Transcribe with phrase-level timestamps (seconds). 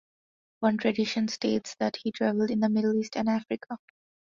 [0.61, 3.77] One tradition states that he traveled in the Middle East and Africa.